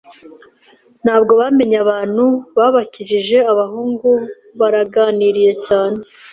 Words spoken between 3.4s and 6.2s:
abahungu baraganiriye cyane